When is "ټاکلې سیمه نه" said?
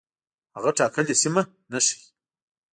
0.77-1.79